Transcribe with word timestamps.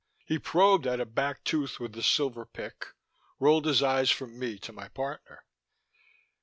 He 0.25 0.39
probed 0.39 0.87
at 0.87 0.99
a 0.99 1.05
back 1.05 1.43
tooth 1.43 1.79
with 1.79 1.95
a 1.95 2.01
silver 2.01 2.43
pick, 2.43 2.87
rolled 3.39 3.67
his 3.67 3.83
eyes 3.83 4.09
from 4.09 4.39
me 4.39 4.57
to 4.57 4.73
my 4.73 4.87
partner. 4.89 5.45